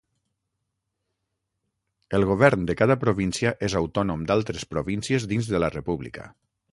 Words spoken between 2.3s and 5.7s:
govern de cada província és autònom d'altres províncies dins de